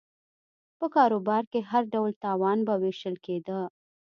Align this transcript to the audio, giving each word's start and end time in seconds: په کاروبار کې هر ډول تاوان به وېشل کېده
په 0.79 0.85
کاروبار 0.95 1.43
کې 1.51 1.59
هر 1.69 1.83
ډول 1.93 2.11
تاوان 2.25 2.59
به 2.67 2.75
وېشل 2.81 3.15
کېده 3.25 3.59